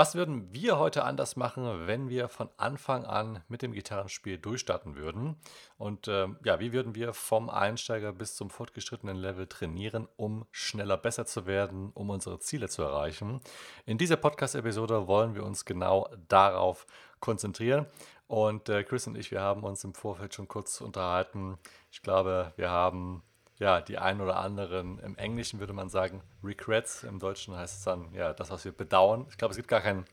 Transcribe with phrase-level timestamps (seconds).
[0.00, 4.96] Was würden wir heute anders machen, wenn wir von Anfang an mit dem Gitarrenspiel durchstarten
[4.96, 5.36] würden?
[5.76, 10.96] Und ähm, ja, wie würden wir vom Einsteiger bis zum fortgeschrittenen Level trainieren, um schneller
[10.96, 13.42] besser zu werden, um unsere Ziele zu erreichen?
[13.84, 16.86] In dieser Podcast-Episode wollen wir uns genau darauf
[17.20, 17.84] konzentrieren.
[18.26, 21.58] Und äh, Chris und ich, wir haben uns im Vorfeld schon kurz unterhalten.
[21.90, 23.22] Ich glaube, wir haben
[23.60, 27.84] ja, die ein oder anderen, im Englischen würde man sagen Regrets, im Deutschen heißt es
[27.84, 29.26] dann, ja, das, was wir bedauern.
[29.30, 30.04] Ich glaube, es gibt gar kein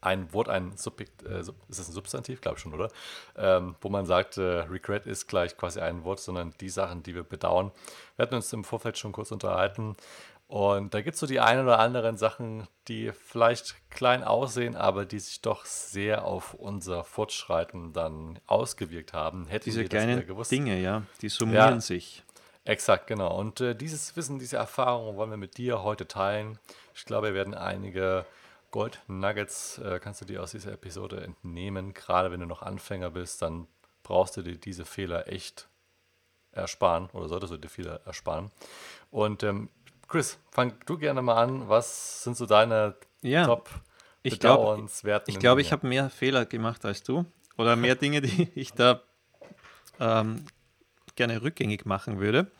[0.00, 2.88] ein Wort, ein Subjekt, äh, ist es ein Substantiv, glaube ich schon, oder?
[3.36, 7.14] Ähm, wo man sagt, äh, Regret ist gleich quasi ein Wort, sondern die Sachen, die
[7.14, 7.72] wir bedauern.
[8.16, 9.96] Wir hatten uns im Vorfeld schon kurz unterhalten
[10.48, 15.04] und da gibt es so die ein oder anderen Sachen, die vielleicht klein aussehen, aber
[15.04, 19.46] die sich doch sehr auf unser Fortschreiten dann ausgewirkt haben.
[19.46, 22.24] Hätten Diese kleinen Dinge, ja, die summieren ja, sich.
[22.68, 23.34] Exakt, genau.
[23.34, 26.58] Und äh, dieses Wissen, diese Erfahrung wollen wir mit dir heute teilen.
[26.94, 28.26] Ich glaube, wir werden einige
[28.70, 31.94] Gold Nuggets, äh, kannst du dir aus dieser Episode entnehmen.
[31.94, 33.68] Gerade wenn du noch Anfänger bist, dann
[34.02, 35.66] brauchst du dir diese Fehler echt
[36.52, 38.50] ersparen oder solltest du dir Fehler ersparen.
[39.10, 39.70] Und ähm,
[40.06, 41.70] Chris, fang du gerne mal an.
[41.70, 43.70] Was sind so deine ja, Top
[44.22, 45.32] ich bedauernswerten?
[45.32, 47.24] ich glaube, ich habe mehr Fehler gemacht als du
[47.56, 49.00] oder mehr Dinge, die ich da
[49.98, 50.44] ähm,
[51.18, 52.50] gerne rückgängig machen würde.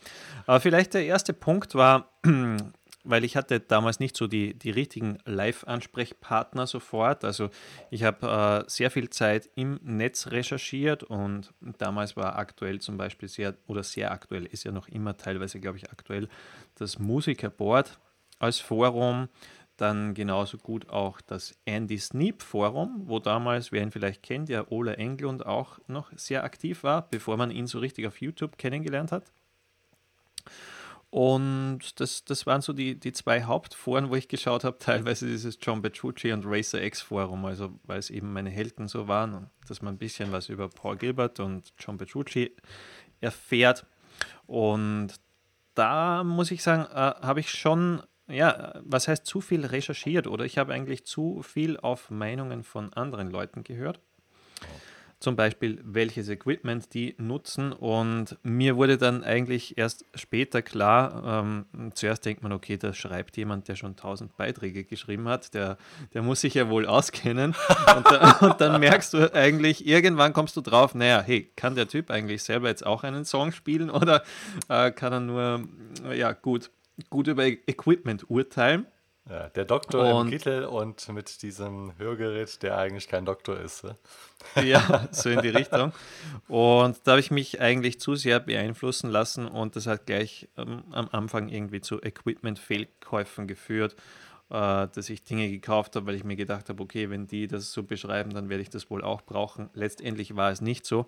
[0.46, 2.10] Aber vielleicht der erste Punkt war,
[3.04, 7.24] weil ich hatte damals nicht so die, die richtigen Live-Ansprechpartner sofort.
[7.24, 7.48] Also
[7.90, 13.28] ich habe äh, sehr viel Zeit im Netz recherchiert und damals war aktuell zum Beispiel
[13.28, 16.28] sehr, oder sehr aktuell, ist ja noch immer teilweise, glaube ich, aktuell,
[16.74, 17.98] das Musikerboard
[18.38, 19.28] als Forum.
[19.78, 24.66] Dann genauso gut auch das Andy Sneap Forum, wo damals, wer ihn vielleicht kennt, ja
[24.70, 29.12] Ola Englund auch noch sehr aktiv war, bevor man ihn so richtig auf YouTube kennengelernt
[29.12, 29.32] hat.
[31.10, 35.58] Und das, das waren so die, die zwei Hauptforen, wo ich geschaut habe, teilweise dieses
[35.62, 39.50] John Petrucci und Racer X Forum, also weil es eben meine Helden so waren und
[39.68, 42.54] dass man ein bisschen was über Paul Gilbert und John Petrucci
[43.20, 43.86] erfährt.
[44.46, 45.14] Und
[45.74, 50.44] da muss ich sagen, äh, habe ich schon ja, was heißt zu viel recherchiert oder
[50.44, 54.00] ich habe eigentlich zu viel auf Meinungen von anderen Leuten gehört.
[55.20, 57.72] Zum Beispiel, welches Equipment die nutzen.
[57.72, 63.36] Und mir wurde dann eigentlich erst später klar, ähm, zuerst denkt man, okay, da schreibt
[63.36, 65.76] jemand, der schon tausend Beiträge geschrieben hat, der,
[66.14, 67.56] der muss sich ja wohl auskennen.
[67.96, 71.88] und, da, und, dann merkst du eigentlich, irgendwann kommst du drauf, naja, hey, kann der
[71.88, 74.22] Typ eigentlich selber jetzt auch einen Song spielen oder
[74.68, 75.64] äh, kann er nur,
[76.14, 76.70] ja, gut
[77.10, 78.86] gut über Equipment urteilen.
[79.28, 83.84] Ja, der Doktor und, im Kittel und mit diesem Hörgerät, der eigentlich kein Doktor ist.
[83.84, 83.96] Ne?
[84.64, 85.92] Ja, so in die Richtung.
[86.48, 90.84] Und da habe ich mich eigentlich zu sehr beeinflussen lassen und das hat gleich ähm,
[90.92, 93.96] am Anfang irgendwie zu Equipment-Fehlkäufen geführt
[94.50, 97.82] dass ich Dinge gekauft habe, weil ich mir gedacht habe, okay, wenn die das so
[97.82, 99.68] beschreiben, dann werde ich das wohl auch brauchen.
[99.74, 101.06] Letztendlich war es nicht so.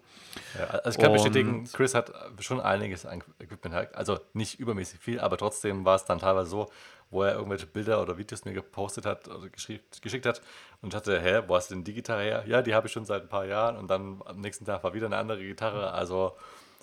[0.58, 5.00] Ja, also ich kann Und, bestätigen, Chris hat schon einiges an Equipment, also nicht übermäßig
[5.00, 6.70] viel, aber trotzdem war es dann teilweise so,
[7.10, 10.42] wo er irgendwelche Bilder oder Videos mir gepostet hat oder geschickt, hat
[10.82, 12.44] und hatte, hä, wo hast du denn die Gitarre her?
[12.46, 14.94] Ja, die habe ich schon seit ein paar Jahren und dann am nächsten Tag war
[14.94, 15.92] wieder eine andere Gitarre.
[15.92, 16.36] Also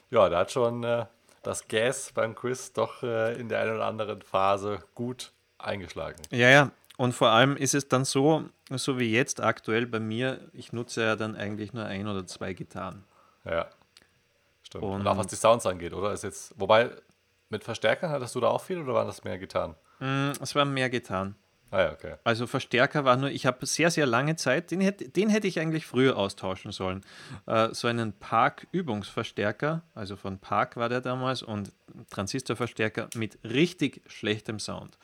[0.10, 1.06] ja, da hat schon äh,
[1.44, 6.22] das Gas beim Chris doch äh, in der einen oder anderen Phase gut eingeschlagen.
[6.32, 6.72] Ja, ja.
[6.98, 11.04] Und vor allem ist es dann so, so wie jetzt aktuell bei mir, ich nutze
[11.04, 13.04] ja dann eigentlich nur ein oder zwei Gitarren.
[13.46, 13.68] Ja.
[14.64, 14.84] Stimmt.
[14.84, 16.12] Und, Und auch was die Sounds angeht, oder?
[16.12, 16.92] Ist jetzt, wobei,
[17.50, 19.76] mit Verstärkern hattest du da auch viel oder waren das mehr Gitarren?
[20.00, 21.36] Mm, es waren mehr Gitarren.
[21.70, 22.16] Ah ja, okay.
[22.24, 25.60] Also Verstärker war nur, ich habe sehr, sehr lange Zeit, den hätte, den hätte ich
[25.60, 27.04] eigentlich früher austauschen sollen.
[27.46, 31.72] Äh, so einen Park-Übungsverstärker, also von Park war der damals, und
[32.10, 34.98] Transistorverstärker mit richtig schlechtem Sound.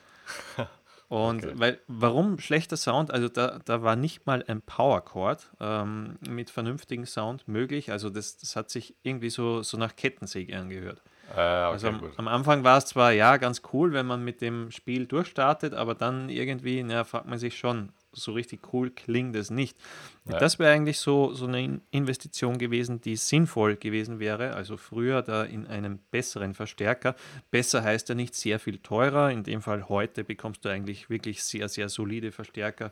[1.10, 1.54] Und okay.
[1.58, 3.12] weil, warum schlechter Sound?
[3.12, 7.92] Also da, da war nicht mal ein Power Chord ähm, mit vernünftigem Sound möglich.
[7.92, 11.04] Also das, das hat sich irgendwie so, so nach Kettensäge angehört.
[11.30, 14.42] Äh, okay, also am, am, Anfang war es zwar ja ganz cool, wenn man mit
[14.42, 19.36] dem Spiel durchstartet, aber dann irgendwie, na, fragt man sich schon, so richtig cool klingt
[19.36, 19.78] es nicht.
[20.26, 20.38] Ja.
[20.38, 24.54] Das wäre eigentlich so, so eine Investition gewesen, die sinnvoll gewesen wäre.
[24.54, 27.16] Also früher da in einem besseren Verstärker.
[27.52, 29.32] Besser heißt ja nicht sehr viel teurer.
[29.32, 32.92] In dem Fall heute bekommst du eigentlich wirklich sehr, sehr solide Verstärker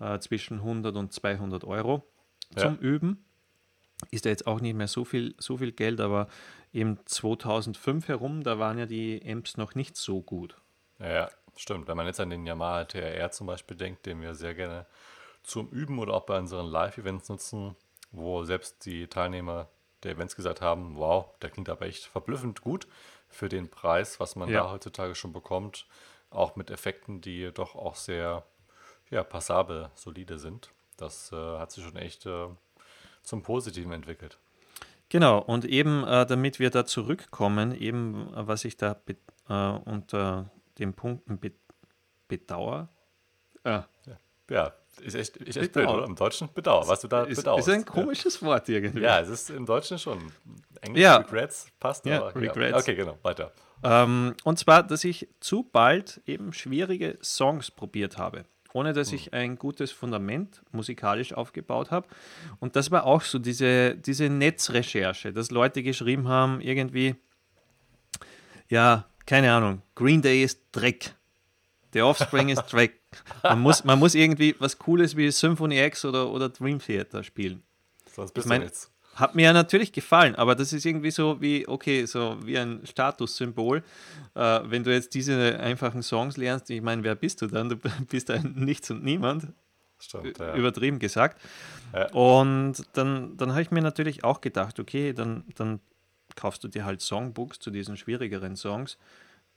[0.00, 2.06] äh, zwischen 100 und 200 Euro
[2.56, 2.80] zum ja.
[2.80, 3.24] Üben.
[4.10, 6.28] Ist ja jetzt auch nicht mehr so viel, so viel Geld, aber
[6.72, 10.56] eben 2005 herum, da waren ja die Amps noch nicht so gut.
[10.98, 14.54] Ja, Stimmt, wenn man jetzt an den Yamaha TRR zum Beispiel denkt, den wir sehr
[14.54, 14.86] gerne
[15.42, 17.76] zum Üben oder auch bei unseren Live-Events nutzen,
[18.12, 19.68] wo selbst die Teilnehmer
[20.02, 22.86] der Events gesagt haben, wow, der klingt aber echt verblüffend gut
[23.28, 24.62] für den Preis, was man ja.
[24.62, 25.86] da heutzutage schon bekommt,
[26.30, 28.44] auch mit Effekten, die doch auch sehr
[29.10, 30.70] ja, passabel, solide sind.
[30.96, 32.48] Das äh, hat sich schon echt äh,
[33.22, 34.38] zum Positiven entwickelt.
[35.08, 38.96] Genau, und eben äh, damit wir da zurückkommen, eben äh, was ich da
[39.48, 41.52] äh, unter den Punkten be
[42.28, 42.88] bedauere.
[43.62, 43.84] Ah.
[44.06, 44.18] Ja.
[44.50, 46.04] ja, ist echt, ist echt blöd, oder?
[46.04, 47.68] Im Deutschen Bedauer, was du da ist, bedauerst.
[47.68, 48.46] Ist ein komisches ja.
[48.46, 49.00] Wort irgendwie.
[49.00, 50.32] Ja, es ist im Deutschen schon.
[50.80, 51.18] Englisch ja.
[51.18, 52.72] Regrets passt, ja, aber Regrets.
[52.72, 52.78] Ja.
[52.78, 53.52] Okay, genau, weiter.
[53.82, 58.44] Ähm, und zwar, dass ich zu bald eben schwierige Songs probiert habe
[58.76, 62.06] ohne dass ich ein gutes Fundament musikalisch aufgebaut habe.
[62.60, 67.16] Und das war auch so diese, diese Netzrecherche, dass Leute geschrieben haben, irgendwie,
[68.68, 71.14] ja, keine Ahnung, Green Day ist Dreck.
[71.92, 73.00] The Offspring ist Dreck.
[73.42, 77.62] Man muss, man muss irgendwie was Cooles wie Symphony X oder, oder Dream Theater spielen.
[78.14, 78.90] Sonst bist ich mein, du jetzt.
[79.14, 82.82] Hat mir ja natürlich gefallen, aber das ist irgendwie so wie, okay, so wie ein
[82.84, 83.82] Statussymbol.
[84.34, 87.70] Äh, wenn du jetzt diese einfachen Songs lernst, ich meine, wer bist du dann?
[87.70, 87.76] Du
[88.10, 89.48] bist ein Nichts und Niemand.
[89.98, 90.54] Stimmt, ja.
[90.54, 91.40] Übertrieben gesagt.
[91.94, 92.10] Ja.
[92.12, 95.80] Und dann, dann habe ich mir natürlich auch gedacht, okay, dann, dann
[96.36, 98.98] kaufst du dir halt Songbooks zu diesen schwierigeren Songs,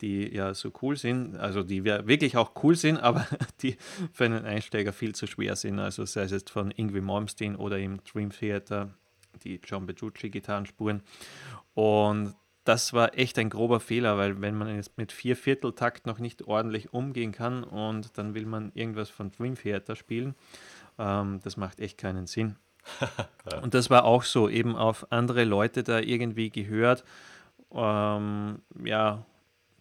[0.01, 3.27] die ja so cool sind, also die wirklich auch cool sind, aber
[3.61, 3.77] die
[4.11, 5.79] für einen Einsteiger viel zu schwer sind.
[5.79, 8.93] Also sei es jetzt von Ingwie Malmsteen oder im Dream Theater
[9.43, 11.03] die John Petrucci-Gitarrenspuren.
[11.73, 16.19] Und das war echt ein grober Fehler, weil wenn man jetzt mit vier Vierteltakt noch
[16.19, 20.35] nicht ordentlich umgehen kann und dann will man irgendwas von Dream Theater spielen,
[20.97, 22.57] ähm, das macht echt keinen Sinn.
[23.61, 27.03] Und das war auch so, eben auf andere Leute da irgendwie gehört.
[27.71, 29.25] Ähm, ja,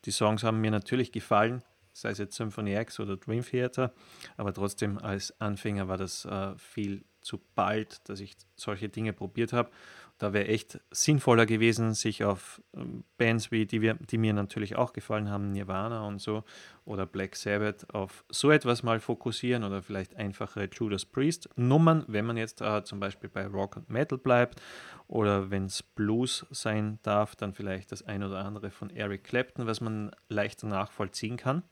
[0.04, 1.62] die Songs haben mir natürlich gefallen,
[1.92, 3.92] sei es jetzt Symphony X oder Dream Theater,
[4.36, 9.52] aber trotzdem als Anfänger war das äh, viel zu bald, dass ich solche Dinge probiert
[9.52, 9.70] habe.
[10.18, 14.76] Da wäre echt sinnvoller gewesen, sich auf ähm, Bands wie die, wir, die mir natürlich
[14.76, 16.42] auch gefallen haben, Nirvana und so,
[16.84, 22.26] oder Black Sabbath, auf so etwas mal fokussieren oder vielleicht einfache Judas Priest Nummern, wenn
[22.26, 24.60] man jetzt äh, zum Beispiel bei Rock und Metal bleibt
[25.06, 29.66] oder wenn es Blues sein darf, dann vielleicht das ein oder andere von Eric Clapton,
[29.66, 31.62] was man leichter nachvollziehen kann.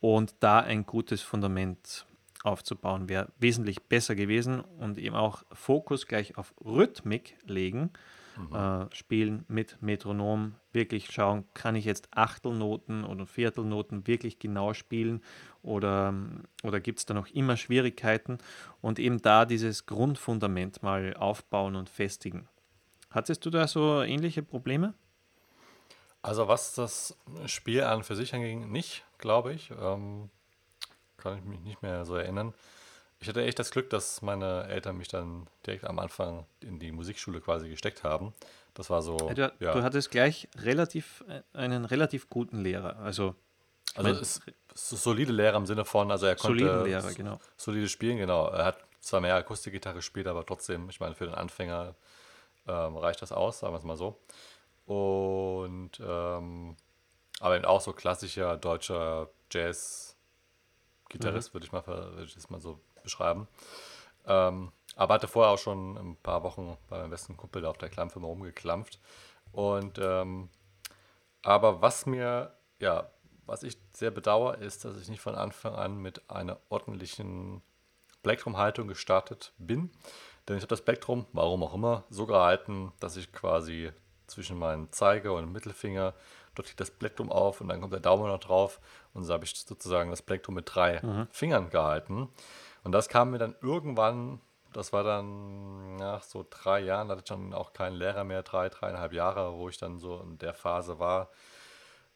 [0.00, 2.06] Und da ein gutes Fundament
[2.44, 7.90] aufzubauen, wäre wesentlich besser gewesen und eben auch Fokus gleich auf Rhythmik legen,
[8.36, 8.54] mhm.
[8.54, 15.22] äh, spielen mit Metronom, wirklich schauen, kann ich jetzt Achtelnoten oder Viertelnoten wirklich genau spielen
[15.62, 16.14] oder,
[16.62, 18.38] oder gibt es da noch immer Schwierigkeiten
[18.80, 22.48] und eben da dieses Grundfundament mal aufbauen und festigen.
[23.10, 24.94] Hattest du da so ähnliche Probleme?
[26.22, 27.16] Also was das
[27.46, 29.70] Spiel an für sich anging, nicht, glaube ich.
[29.70, 30.30] Ähm,
[31.20, 32.54] kann ich mich nicht mehr so erinnern.
[33.20, 36.90] Ich hatte echt das Glück, dass meine Eltern mich dann direkt am Anfang in die
[36.90, 38.32] Musikschule quasi gesteckt haben.
[38.72, 39.16] Das war so.
[39.16, 39.72] Du, ja.
[39.72, 42.96] du hattest gleich relativ äh, einen relativ guten Lehrer.
[42.98, 43.34] Also,
[43.94, 44.40] also es,
[44.74, 47.38] es solide Lehrer im Sinne von, also er konnte Lehrer, genau.
[47.56, 48.48] solide spielen, genau.
[48.48, 51.94] Er hat zwar mehr Akustikgitarre gespielt, aber trotzdem, ich meine, für den Anfänger
[52.66, 54.18] ähm, reicht das aus, sagen wir es mal so.
[54.86, 56.76] Und ähm,
[57.40, 60.09] aber eben auch so klassischer deutscher Jazz
[61.10, 61.54] Gitarrist, mhm.
[61.54, 63.46] würde ich, mal, würd ich das mal so beschreiben.
[64.26, 67.90] Ähm, aber hatte vorher auch schon ein paar Wochen bei meinem besten Kumpel auf der
[67.90, 68.98] Klampfe mal rumgeklampft.
[69.52, 70.48] Und ähm,
[71.42, 73.10] aber was mir, ja,
[73.46, 77.62] was ich sehr bedauere, ist, dass ich nicht von Anfang an mit einer ordentlichen
[78.22, 79.90] Plektrum-Haltung gestartet bin.
[80.48, 83.90] Denn ich habe das Plektrum, warum auch immer, so gehalten, dass ich quasi
[84.26, 86.14] zwischen meinen Zeige- und Mittelfinger
[86.54, 88.80] dort liegt das Plektrum auf und dann kommt der Daumen noch drauf
[89.14, 91.28] und so habe ich sozusagen das Plektrum mit drei mhm.
[91.30, 92.28] Fingern gehalten.
[92.82, 94.40] Und das kam mir dann irgendwann,
[94.72, 98.42] das war dann nach so drei Jahren, da hatte ich dann auch keinen Lehrer mehr,
[98.42, 101.30] drei, dreieinhalb Jahre, wo ich dann so in der Phase war,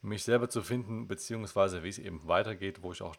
[0.05, 3.17] mich selber zu finden, beziehungsweise wie es eben weitergeht, wo ich auch,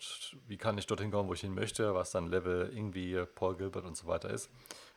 [0.47, 3.85] wie kann ich dorthin kommen, wo ich hin möchte, was dann Level irgendwie Paul Gilbert
[3.85, 4.49] und so weiter ist,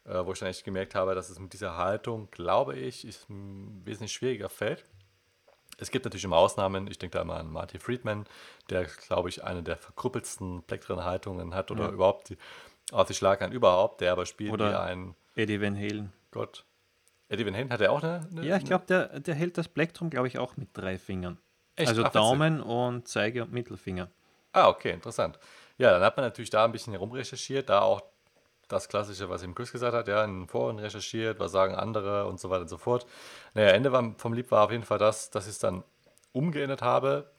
[0.05, 3.27] äh, wo ich dann echt gemerkt habe, dass es mit dieser Haltung, glaube ich, ist
[3.29, 4.85] wesentlich schwieriger fällt.
[5.79, 6.89] Es gibt natürlich immer Ausnahmen.
[6.89, 8.27] Ich denke da immer an Marty Friedman,
[8.69, 11.91] der, glaube ich, eine der verkrüppelsten Plektren-Haltungen hat oder ja.
[11.91, 12.37] überhaupt die,
[12.93, 15.15] auf die Schlagern überhaupt, der aber spielt oder wie ein.
[15.37, 16.13] Eddie Van Halen.
[16.33, 16.65] Gott.
[17.29, 18.27] Eddie Van Halen hat er auch eine.
[18.31, 21.39] eine ja, ich glaube, der, der hält das Plektrum, glaube ich, auch mit drei Fingern.
[21.77, 21.89] Echt?
[21.89, 24.09] Also Ach, Daumen und Zeige und Mittelfinger.
[24.53, 25.39] Ah, okay, interessant.
[25.77, 28.03] Ja, dann hat man natürlich da ein bisschen herumrecherchiert, da auch
[28.69, 32.39] das Klassische, was eben Chris gesagt hat, ja, in Foren recherchiert, was sagen andere und
[32.39, 33.07] so weiter und so fort.
[33.55, 35.83] Naja, Ende vom Lied war auf jeden Fall das, dass ich es dann
[36.33, 37.31] umgeändert habe.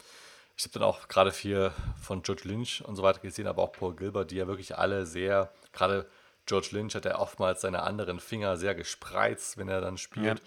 [0.58, 1.72] Ich habe dann auch gerade viel
[2.02, 5.06] von George Lynch und so weiter gesehen, aber auch Paul Gilbert, die ja wirklich alle
[5.06, 6.06] sehr, gerade
[6.46, 10.40] George Lynch hat ja oftmals seine anderen Finger sehr gespreizt, wenn er dann spielt.
[10.40, 10.46] Ja.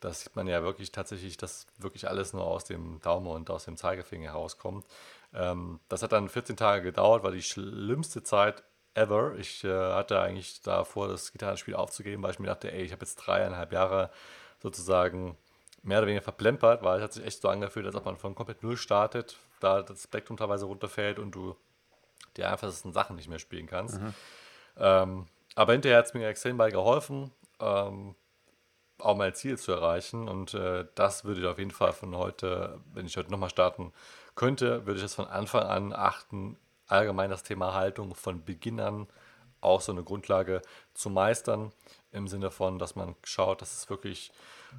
[0.00, 3.64] Das sieht man ja wirklich tatsächlich, dass wirklich alles nur aus dem Daumen und aus
[3.64, 4.86] dem Zeigefinger herauskommt.
[5.34, 8.62] Ähm, das hat dann 14 Tage gedauert, war die schlimmste Zeit
[8.94, 9.34] ever.
[9.38, 13.04] Ich äh, hatte eigentlich davor, das Gitarrenspiel aufzugeben, weil ich mir dachte, ey, ich habe
[13.04, 14.10] jetzt dreieinhalb Jahre
[14.60, 15.36] sozusagen
[15.82, 18.34] mehr oder weniger verplempert, weil es hat sich echt so angefühlt, als ob man von
[18.34, 21.56] komplett null startet, da das Spektrum teilweise runterfällt und du
[22.36, 24.00] die einfachsten Sachen nicht mehr spielen kannst.
[24.00, 24.14] Mhm.
[24.76, 28.14] Ähm, aber hinterher hat es mir extrem bei geholfen, ähm,
[28.98, 30.28] auch mein Ziel zu erreichen.
[30.28, 33.92] Und äh, das würde ich auf jeden Fall von heute, wenn ich heute nochmal starten
[34.34, 36.56] könnte, würde ich es von Anfang an achten,
[36.90, 39.06] allgemein das Thema Haltung von Beginn an
[39.60, 40.62] auch so eine Grundlage
[40.94, 41.72] zu meistern,
[42.12, 44.32] im Sinne von, dass man schaut, dass es wirklich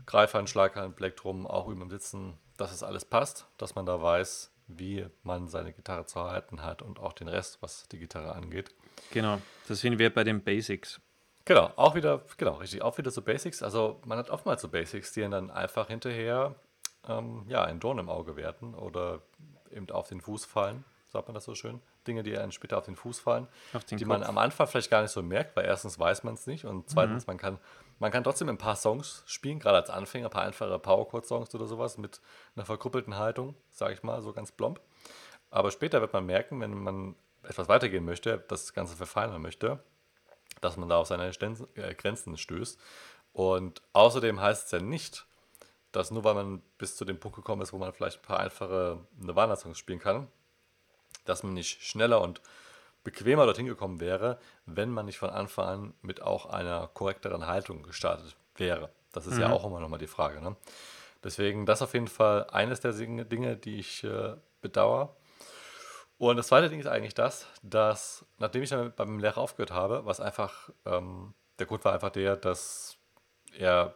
[0.05, 4.51] Greifhand, Schlaghand, Plektrum, auch üben im Sitzen, dass es alles passt, dass man da weiß,
[4.67, 8.73] wie man seine Gitarre zu halten hat und auch den Rest, was die Gitarre angeht.
[9.11, 10.99] Genau, das sind wir bei den Basics.
[11.45, 13.63] Genau, auch wieder, genau, richtig, auch wieder so Basics.
[13.63, 16.55] Also man hat oftmals so Basics, die dann einfach hinterher
[17.07, 19.21] ähm, ja, ein Dorn im Auge werden oder
[19.71, 21.81] eben auf den Fuß fallen, sagt man das so schön.
[22.07, 23.47] Dinge, die einem später auf den Fuß fallen,
[23.89, 24.09] den die Kopf.
[24.09, 26.89] man am Anfang vielleicht gar nicht so merkt, weil erstens weiß man es nicht und
[26.89, 27.31] zweitens, mhm.
[27.31, 27.59] man, kann,
[27.99, 31.65] man kann trotzdem ein paar Songs spielen, gerade als Anfänger, ein paar einfache Power-Chord-Songs oder
[31.65, 32.21] sowas mit
[32.55, 34.79] einer verkrüppelten Haltung, sage ich mal, so ganz plomp.
[35.49, 39.79] Aber später wird man merken, wenn man etwas weitergehen möchte, das Ganze verfeinern möchte,
[40.61, 42.79] dass man da auf seine äh, Grenzen stößt.
[43.33, 45.25] Und außerdem heißt es ja nicht,
[45.91, 48.39] dass nur weil man bis zu dem Punkt gekommen ist, wo man vielleicht ein paar
[48.39, 50.27] einfache Nirvana-Songs spielen kann,
[51.25, 52.41] dass man nicht schneller und
[53.03, 57.83] bequemer dorthin gekommen wäre, wenn man nicht von Anfang an mit auch einer korrekteren Haltung
[57.83, 58.89] gestartet wäre.
[59.11, 59.41] Das ist mhm.
[59.41, 60.41] ja auch immer nochmal die Frage.
[60.41, 60.55] Ne?
[61.23, 65.15] Deswegen, das auf jeden Fall eines der Dinge, die ich äh, bedauere.
[66.17, 70.05] Und das zweite Ding ist eigentlich das, dass nachdem ich dann beim Lehrer aufgehört habe,
[70.05, 72.97] was einfach, ähm, der Grund war einfach der, dass
[73.57, 73.95] er,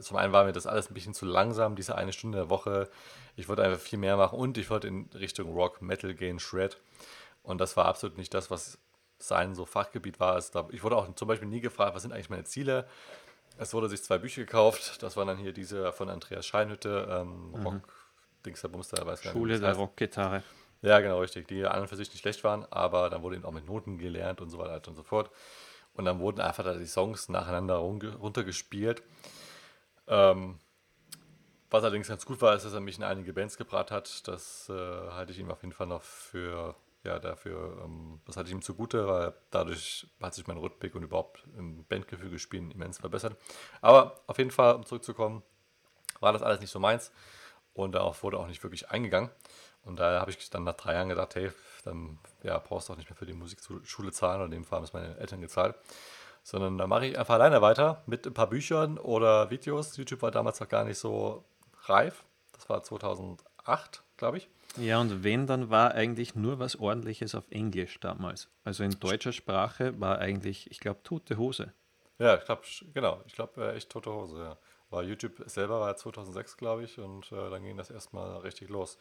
[0.00, 2.88] zum einen war mir das alles ein bisschen zu langsam, diese eine Stunde der Woche.
[3.36, 6.78] Ich wollte einfach viel mehr machen und ich wollte in Richtung Rock, Metal gehen, Shred.
[7.42, 8.78] Und das war absolut nicht das, was
[9.18, 10.38] sein so Fachgebiet war.
[10.70, 12.86] ich wurde auch zum Beispiel nie gefragt, was sind eigentlich meine Ziele.
[13.58, 15.02] Es wurde sich zwei Bücher gekauft.
[15.02, 17.66] Das waren dann hier diese von Andreas Scheinhütte, ähm, mhm.
[17.66, 17.88] Rock,
[18.44, 19.38] Dings der Bumster, weiß gar nicht.
[19.38, 20.42] Schule der Rockgitarre.
[20.82, 21.48] Ja, genau, richtig.
[21.48, 23.96] Die an und für sich nicht schlecht waren, aber dann wurde eben auch mit Noten
[23.96, 25.30] gelernt und so weiter und so fort.
[25.94, 29.02] Und dann wurden einfach da die Songs nacheinander runtergespielt.
[30.06, 30.58] Ähm,
[31.70, 34.28] was allerdings ganz gut war, ist, dass er mich in einige Bands gebracht hat.
[34.28, 38.48] Das äh, halte ich ihm auf jeden Fall noch für, ja, dafür, ähm, das halte
[38.48, 42.98] ich ihm zugute, weil dadurch hat sich mein Rhythmik und überhaupt im Bandgefüge spielen immens
[42.98, 43.36] verbessert.
[43.80, 45.42] Aber auf jeden Fall, um zurückzukommen,
[46.20, 47.10] war das alles nicht so meins
[47.72, 49.30] und darauf wurde auch nicht wirklich eingegangen.
[49.82, 51.50] Und da habe ich dann nach drei Jahren gedacht, hey,
[51.84, 54.76] dann ja, brauchst du auch nicht mehr für die Musikschule zahlen, oder in dem Fall
[54.76, 55.76] haben es meine Eltern gezahlt.
[56.44, 59.96] Sondern da mache ich einfach alleine weiter mit ein paar Büchern oder Videos.
[59.96, 61.42] YouTube war damals noch gar nicht so
[61.86, 62.22] reif.
[62.52, 64.48] Das war 2008, glaube ich.
[64.76, 68.48] Ja, und wenn, dann war eigentlich nur was Ordentliches auf Englisch damals.
[68.62, 71.72] Also in deutscher Sprache war eigentlich, ich glaube, tote Hose.
[72.18, 73.22] Ja, ich glaube, genau.
[73.26, 74.58] Ich glaube, äh, echt tote Hose, ja.
[74.90, 78.98] Weil YouTube selber war 2006, glaube ich, und äh, dann ging das erstmal richtig los.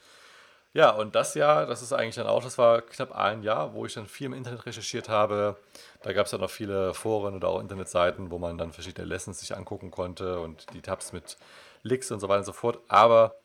[0.74, 3.86] Ja, und das Jahr, das ist eigentlich dann auch, das war knapp ein Jahr, wo
[3.86, 5.56] ich dann viel im Internet recherchiert habe.
[6.02, 9.40] Da gab es dann noch viele Foren oder auch Internetseiten, wo man dann verschiedene Lessons
[9.40, 11.38] sich angucken konnte und die Tabs mit
[11.84, 12.80] Licks und so weiter und so fort.
[12.88, 13.36] Aber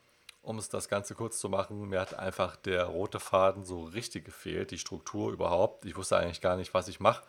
[0.40, 4.24] um es das Ganze kurz zu machen, mir hat einfach der rote Faden so richtig
[4.24, 5.84] gefehlt, die Struktur überhaupt.
[5.84, 7.24] Ich wusste eigentlich gar nicht, was ich mache.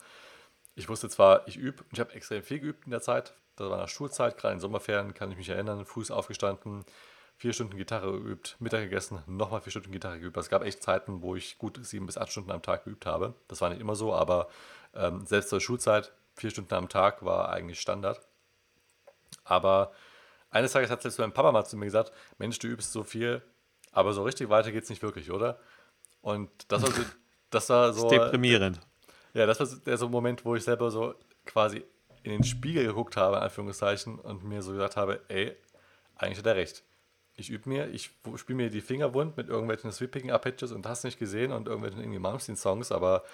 [0.76, 3.34] Ich wusste zwar, ich übe, ich habe extrem viel geübt in der Zeit.
[3.56, 6.86] Das war nach Schulzeit, gerade in Sommerferien kann ich mich erinnern, früh aufgestanden,
[7.40, 10.36] vier Stunden Gitarre geübt, Mittag gegessen, nochmal vier Stunden Gitarre geübt.
[10.36, 13.32] Es gab echt Zeiten, wo ich gut sieben bis acht Stunden am Tag geübt habe.
[13.48, 14.48] Das war nicht immer so, aber
[14.94, 18.20] ähm, selbst zur Schulzeit, vier Stunden am Tag war eigentlich Standard.
[19.42, 19.92] Aber
[20.50, 23.40] eines Tages hat selbst mein Papa mal zu mir gesagt: Mensch, du übst so viel,
[23.90, 25.58] aber so richtig weiter geht es nicht wirklich, oder?
[26.20, 27.02] Und das war so.
[27.48, 28.08] Das war so.
[28.08, 28.78] Das ist deprimierend.
[29.34, 31.16] Ja, das war der so Moment, wo ich selber so
[31.46, 31.82] quasi
[32.22, 35.56] in den Spiegel geguckt habe, in Anführungszeichen, und mir so gesagt habe: Ey,
[36.14, 36.84] eigentlich hat er recht
[37.40, 41.18] ich übe mir, ich spiele mir die Finger wund mit irgendwelchen Sweeping-Arpeggios und hast nicht
[41.18, 43.24] gesehen und irgendwelchen irgendwie Malmsteen-Songs, aber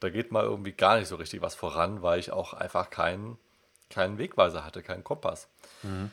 [0.00, 3.38] da geht mal irgendwie gar nicht so richtig was voran, weil ich auch einfach keinen,
[3.90, 5.48] keinen Wegweiser hatte, keinen Kompass.
[5.82, 6.10] Mhm.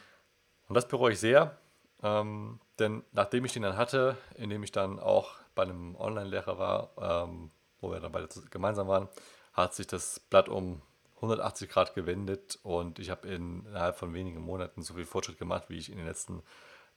[0.68, 1.58] Und das bereue ich sehr,
[2.04, 6.90] ähm, denn nachdem ich den dann hatte, indem ich dann auch bei einem Online-Lehrer war,
[7.02, 9.10] ähm, wo wir dann beide gemeinsam waren,
[9.54, 10.82] hat sich das Blatt um
[11.18, 15.78] 180 Grad gewendet und ich habe innerhalb von wenigen Monaten so viel Fortschritt gemacht, wie
[15.78, 16.44] ich in den letzten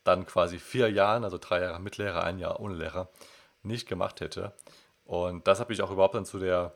[0.05, 3.09] dann quasi vier Jahren, also drei Jahre mit Lehrer, ein Jahr ohne Lehrer,
[3.63, 4.53] nicht gemacht hätte.
[5.05, 6.75] Und das habe ich auch überhaupt dann zu der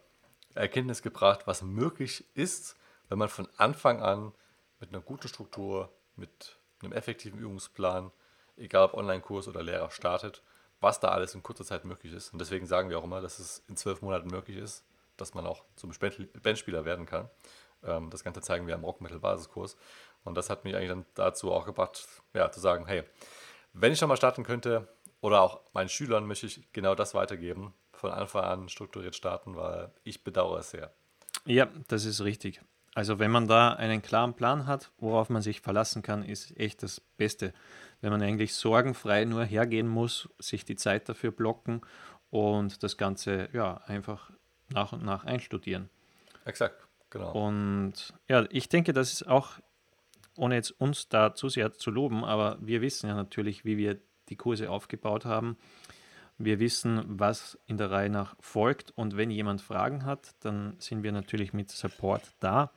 [0.54, 2.76] Erkenntnis gebracht, was möglich ist,
[3.09, 4.33] wenn man von Anfang an
[4.80, 8.11] mit einer guten Struktur, mit einem effektiven Übungsplan,
[8.56, 10.42] egal ob Online-Kurs oder Lehrer startet,
[10.80, 12.33] was da alles in kurzer Zeit möglich ist.
[12.33, 14.85] Und deswegen sagen wir auch immer, dass es in zwölf Monaten möglich ist,
[15.16, 15.92] dass man auch zum
[16.42, 17.30] Bandspieler werden kann.
[17.85, 19.76] Ähm, das Ganze zeigen wir am Rock Metal Basiskurs.
[20.26, 23.04] Und das hat mich eigentlich dann dazu auch gebracht, ja, zu sagen, hey,
[23.73, 24.88] wenn ich schon mal starten könnte
[25.21, 29.90] oder auch meinen Schülern möchte ich genau das weitergeben, von Anfang an strukturiert starten, weil
[30.04, 30.92] ich bedauere es sehr.
[31.45, 32.61] Ja, das ist richtig.
[32.95, 36.83] Also wenn man da einen klaren Plan hat, worauf man sich verlassen kann, ist echt
[36.83, 37.52] das Beste.
[38.00, 41.83] Wenn man eigentlich sorgenfrei nur hergehen muss, sich die Zeit dafür blocken
[42.30, 44.30] und das Ganze ja einfach
[44.71, 45.90] nach und nach einstudieren.
[46.47, 47.33] Exakt, genau.
[47.33, 49.52] Und ja, ich denke, das ist auch,
[50.37, 53.99] ohne jetzt uns da zu sehr zu loben, aber wir wissen ja natürlich, wie wir
[54.28, 55.57] die Kurse aufgebaut haben.
[56.38, 61.02] Wir wissen, was in der Reihe nach folgt und wenn jemand Fragen hat, dann sind
[61.02, 62.73] wir natürlich mit Support da.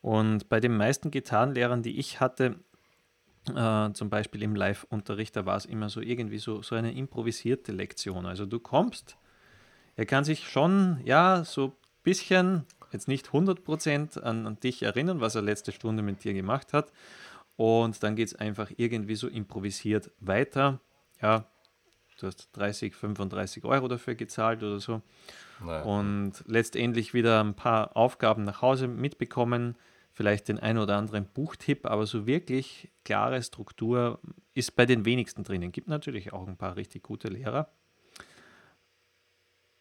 [0.00, 2.56] Und bei den meisten Gitarrenlehrern, die ich hatte,
[3.54, 7.72] äh, zum Beispiel im Live-Unterricht, da war es immer so irgendwie so, so eine improvisierte
[7.72, 8.24] Lektion.
[8.24, 9.18] Also du kommst,
[9.96, 15.20] er kann sich schon, ja, so ein bisschen, jetzt nicht 100% an, an dich erinnern,
[15.20, 16.92] was er letzte Stunde mit dir gemacht hat.
[17.56, 20.80] Und dann geht es einfach irgendwie so improvisiert weiter.
[21.20, 21.46] Ja,
[22.18, 25.02] du hast 30, 35 Euro dafür gezahlt oder so.
[25.60, 25.82] Naja.
[25.82, 29.76] Und letztendlich wieder ein paar Aufgaben nach Hause mitbekommen,
[30.12, 34.20] vielleicht den ein oder anderen Buchtipp, aber so wirklich klare Struktur
[34.54, 35.72] ist bei den wenigsten drinnen.
[35.72, 37.68] Gibt natürlich auch ein paar richtig gute Lehrer.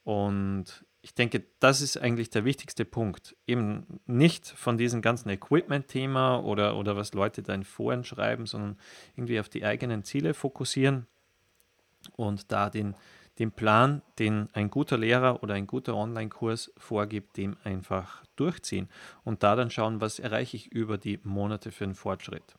[0.03, 3.35] Und ich denke, das ist eigentlich der wichtigste Punkt.
[3.45, 8.79] Eben nicht von diesem ganzen Equipment-Thema oder, oder was Leute da in Foren schreiben, sondern
[9.15, 11.05] irgendwie auf die eigenen Ziele fokussieren
[12.15, 12.95] und da den,
[13.37, 18.87] den Plan, den ein guter Lehrer oder ein guter Online-Kurs vorgibt, dem einfach durchziehen
[19.25, 22.55] und da dann schauen, was erreiche ich über die Monate für einen Fortschritt.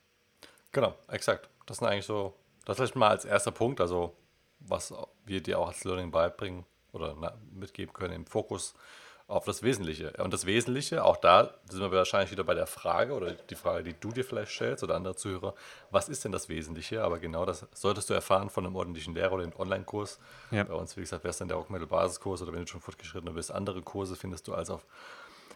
[0.70, 1.48] Genau, exakt.
[1.64, 2.34] Das sind eigentlich so,
[2.66, 4.14] das vielleicht mal als erster Punkt, also
[4.60, 4.92] was
[5.24, 7.16] wir dir auch als Learning beibringen oder
[7.52, 8.74] mitgeben können im Fokus
[9.26, 10.12] auf das Wesentliche.
[10.18, 13.82] Und das Wesentliche, auch da sind wir wahrscheinlich wieder bei der Frage oder die Frage,
[13.82, 15.54] die du dir vielleicht stellst oder andere Zuhörer,
[15.90, 17.02] was ist denn das Wesentliche?
[17.02, 20.18] Aber genau das solltest du erfahren von einem ordentlichen Lehrer oder einem Online-Kurs.
[20.50, 20.64] Ja.
[20.64, 23.50] Bei uns, wie gesagt, wäre es dann der Rockmetal-Basiskurs oder wenn du schon fortgeschritten bist,
[23.50, 24.84] andere Kurse findest du als auf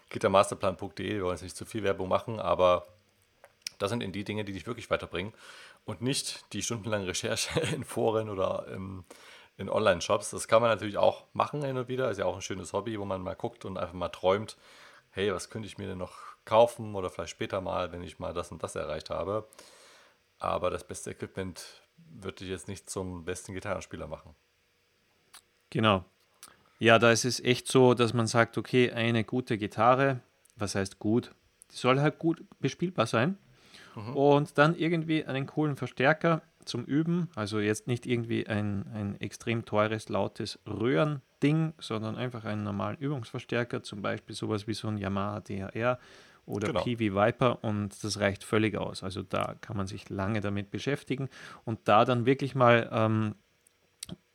[0.08, 1.16] gitarmasterplan.de.
[1.16, 2.86] Wir wollen jetzt nicht zu viel Werbung machen, aber
[3.78, 5.34] das sind eben die Dinge, die dich wirklich weiterbringen
[5.84, 9.04] und nicht die stundenlange Recherche in Foren oder im
[9.58, 10.30] in Online-Shops.
[10.30, 12.10] Das kann man natürlich auch machen hin und wieder.
[12.10, 14.56] Ist ja auch ein schönes Hobby, wo man mal guckt und einfach mal träumt,
[15.10, 18.32] hey, was könnte ich mir denn noch kaufen oder vielleicht später mal, wenn ich mal
[18.32, 19.46] das und das erreicht habe.
[20.38, 24.34] Aber das beste Equipment würde ich jetzt nicht zum besten Gitarrenspieler machen.
[25.70, 26.04] Genau.
[26.78, 30.20] Ja, da ist es echt so, dass man sagt, okay, eine gute Gitarre,
[30.56, 31.34] was heißt gut?
[31.72, 33.36] Die soll halt gut bespielbar sein.
[33.96, 34.16] Mhm.
[34.16, 37.28] Und dann irgendwie einen coolen Verstärker zum Üben.
[37.34, 43.82] Also jetzt nicht irgendwie ein, ein extrem teures, lautes Röhrending, sondern einfach einen normalen Übungsverstärker,
[43.82, 45.98] zum Beispiel sowas wie so ein Yamaha DHR
[46.46, 46.82] oder genau.
[46.82, 49.02] Peavey Viper und das reicht völlig aus.
[49.02, 51.28] Also da kann man sich lange damit beschäftigen
[51.64, 53.34] und da dann wirklich mal ähm,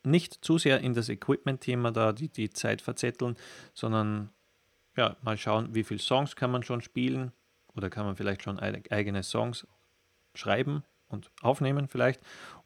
[0.04, 3.36] nicht zu sehr in das Equipment-Thema da die, die Zeit verzetteln,
[3.72, 4.30] sondern
[4.96, 7.32] ja, mal schauen, wie viele Songs kann man schon spielen
[7.74, 9.66] oder kann man vielleicht schon eigene Songs
[10.34, 10.84] schreiben
[11.14, 12.20] und aufnehmen vielleicht.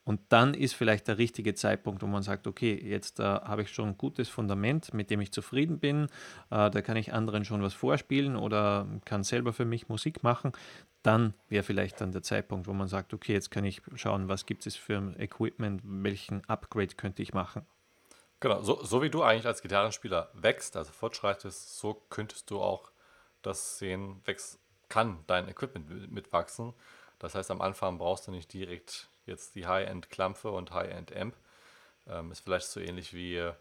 [0.09, 3.69] Und dann ist vielleicht der richtige Zeitpunkt, wo man sagt, okay, jetzt äh, habe ich
[3.69, 6.05] schon ein gutes Fundament, mit dem ich zufrieden bin.
[6.51, 10.53] Äh, da kann ich anderen schon was vorspielen oder kann selber für mich Musik machen.
[11.03, 14.47] Dann wäre vielleicht dann der Zeitpunkt, wo man sagt, okay, jetzt kann ich schauen, was
[14.47, 17.67] gibt es für Equipment, welchen Upgrade könnte ich machen.
[18.41, 22.93] Genau, so, so wie du eigentlich als Gitarrenspieler wächst, also fortschreitest, so könntest du auch
[23.43, 24.59] das sehen, wächst,
[24.89, 26.73] kann dein Equipment mitwachsen.
[27.19, 31.35] Das heißt, am Anfang brauchst du nicht direkt jetzt die High-End-Klampfe und High-End-Amp.
[32.07, 33.53] Ähm, ist vielleicht so ähnlich wie äh,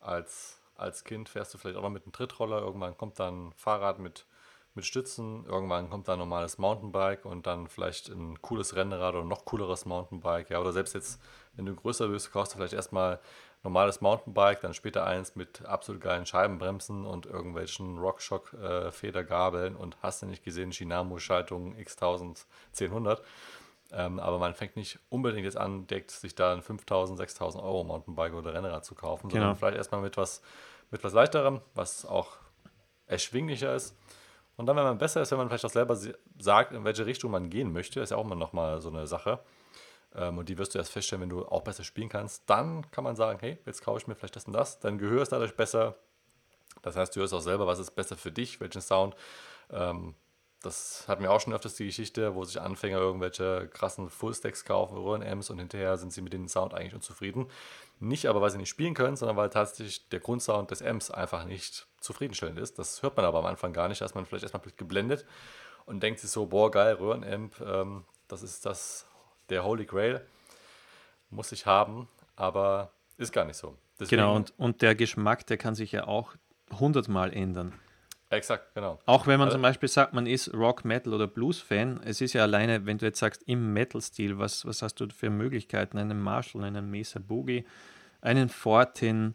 [0.00, 2.60] als, als Kind fährst du vielleicht auch noch mit einem Trittroller.
[2.60, 4.26] Irgendwann kommt dann ein Fahrrad mit,
[4.74, 5.44] mit Stützen.
[5.46, 9.86] Irgendwann kommt dann ein normales Mountainbike und dann vielleicht ein cooles Rennrad oder noch cooleres
[9.86, 10.50] Mountainbike.
[10.50, 11.20] Ja, oder selbst jetzt,
[11.54, 13.20] wenn du größer bist, kaufst du vielleicht erstmal
[13.64, 20.22] normales Mountainbike, dann später eins mit absolut geilen Scheibenbremsen und irgendwelchen Rockshock-Federgabeln äh, und hast
[20.22, 22.44] du nicht gesehen, Shinamo-Schaltung X1000,
[22.78, 23.22] 1000.
[23.92, 27.84] Ähm, aber man fängt nicht unbedingt jetzt an, direkt sich da ein 5000, 6000 Euro
[27.84, 29.42] Mountainbike oder Rennrad zu kaufen, genau.
[29.42, 30.42] sondern vielleicht erstmal mit was,
[30.90, 32.36] mit was leichterem, was auch
[33.06, 33.96] erschwinglicher ist.
[34.56, 35.98] Und dann, wenn man besser ist, wenn man vielleicht auch selber
[36.38, 39.40] sagt, in welche Richtung man gehen möchte, ist ja auch immer nochmal so eine Sache
[40.14, 42.48] und die wirst du erst feststellen, wenn du auch besser spielen kannst.
[42.48, 44.80] Dann kann man sagen, hey, jetzt kaufe ich mir vielleicht das und das.
[44.80, 45.96] Dein Gehör ist dadurch besser.
[46.82, 49.16] Das heißt, du hörst auch selber, was ist besser für dich, welchen Sound.
[49.70, 50.14] Ähm,
[50.64, 54.96] das hatten wir auch schon öfters die Geschichte, wo sich Anfänger irgendwelche krassen Fullstacks kaufen,
[54.96, 57.50] Röhren-Amps und hinterher sind sie mit dem Sound eigentlich unzufrieden.
[58.00, 61.44] Nicht aber, weil sie nicht spielen können, sondern weil tatsächlich der Grundsound des Amps einfach
[61.44, 62.78] nicht zufriedenstellend ist.
[62.78, 65.26] Das hört man aber am Anfang gar nicht, da ist man vielleicht erstmal geblendet
[65.84, 69.06] und denkt sich so, boah, geil, Röhrenamp, ähm, das ist das,
[69.48, 70.20] der Holy Grail,
[71.30, 73.76] muss ich haben, aber ist gar nicht so.
[73.98, 76.34] Deswegen, genau, und, und der Geschmack, der kann sich ja auch
[76.78, 77.72] hundertmal ändern.
[78.30, 78.98] Exakt, genau.
[79.06, 82.32] Auch wenn man also, zum Beispiel sagt, man ist Rock, Metal oder Blues-Fan, es ist
[82.32, 85.98] ja alleine, wenn du jetzt sagst, im Metal-Stil, was, was hast du für Möglichkeiten?
[85.98, 87.64] Einen Marshall, einen Mesa Boogie,
[88.20, 89.34] einen Fortin,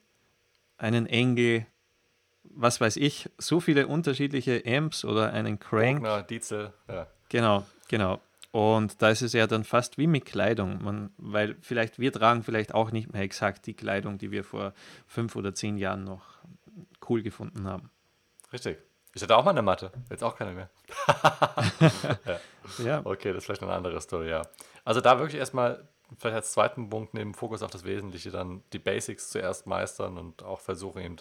[0.78, 1.66] einen Engel,
[2.44, 6.00] was weiß ich, so viele unterschiedliche Amps oder einen Crank.
[6.00, 7.08] Bogner, Diesel, ja.
[7.30, 8.20] Genau, genau.
[8.52, 12.44] Und da ist es ja dann fast wie mit Kleidung, man, weil vielleicht wir tragen
[12.44, 14.74] vielleicht auch nicht mehr exakt die Kleidung, die wir vor
[15.06, 16.40] fünf oder zehn Jahren noch
[17.08, 17.92] cool gefunden haben.
[18.52, 18.80] Richtig.
[19.14, 20.70] Ich hatte auch mal eine Matte, jetzt auch keine mehr.
[22.26, 22.40] ja.
[22.84, 23.02] ja.
[23.04, 24.44] Okay, das ist vielleicht eine andere Story, ja.
[24.86, 28.80] Also da wirklich erstmal, vielleicht als zweiten Punkt neben Fokus auf das Wesentliche, dann die
[28.80, 31.16] Basics zuerst meistern und auch versuchen eben,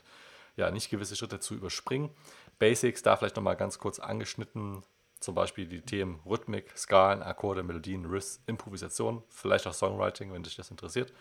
[0.57, 2.11] ja, nicht gewisse Schritte zu überspringen.
[2.59, 4.83] Basics, da vielleicht nochmal ganz kurz angeschnitten,
[5.21, 10.57] zum Beispiel die Themen Rhythmik, Skalen, Akkorde, Melodien, Riffs, Improvisation, vielleicht auch Songwriting, wenn dich
[10.57, 11.13] das interessiert.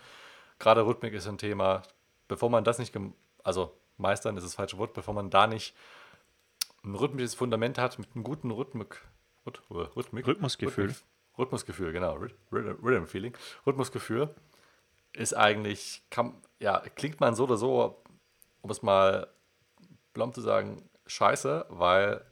[0.60, 1.84] Gerade Rhythmik ist ein Thema,
[2.28, 2.96] bevor man das nicht,
[3.44, 5.76] also meistern ist das falsche Wort, bevor man da nicht
[6.84, 9.02] ein rhythmisches Fundament hat mit einem guten Rhythmik,
[9.46, 10.96] Rhythmik Rhythmusgefühl.
[11.38, 12.18] Rhythmusgefühl, genau,
[12.52, 13.34] Rhythm Feeling.
[13.66, 14.34] Rhythmusgefühl
[15.14, 18.02] ist eigentlich, kann, ja, klingt man so oder so,
[18.62, 19.28] um es mal
[20.14, 22.26] plump zu sagen, scheiße, weil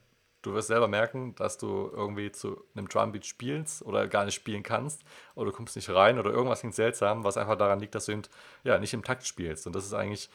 [0.46, 4.64] du wirst selber merken, dass du irgendwie zu einem Drumbeat spielst oder gar nicht spielen
[4.64, 5.02] kannst
[5.34, 8.14] oder du kommst nicht rein oder irgendwas klingt seltsam, was einfach daran liegt, dass du
[8.14, 8.22] eben,
[8.64, 9.66] ja, nicht im Takt spielst.
[9.68, 10.30] Und das ist eigentlich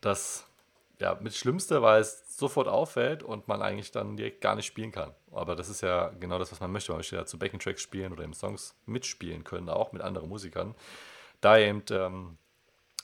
[0.00, 0.46] das
[1.00, 4.92] ja, mit Schlimmste, weil es sofort auffällt und man eigentlich dann direkt gar nicht spielen
[4.92, 5.12] kann.
[5.32, 6.92] Aber das ist ja genau das, was man möchte.
[6.92, 10.74] Man möchte ja zu Backing-Tracks spielen oder eben Songs mitspielen können, auch mit anderen Musikern.
[11.40, 12.38] Da eben ähm,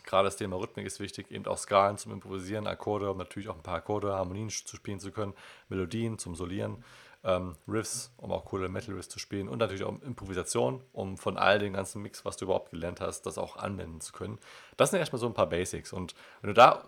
[0.08, 3.56] gerade das Thema Rhythmik ist wichtig, eben auch Skalen zum Improvisieren, Akkorde, um natürlich auch
[3.56, 5.34] ein paar Akkorde, Harmonien zu spielen zu können,
[5.68, 6.82] Melodien zum Solieren,
[7.24, 11.58] ähm, Riffs, um auch coole Metal-Riffs zu spielen und natürlich auch Improvisation, um von all
[11.58, 14.38] dem ganzen Mix, was du überhaupt gelernt hast, das auch anwenden zu können.
[14.76, 16.84] Das sind erstmal so ein paar Basics und wenn du da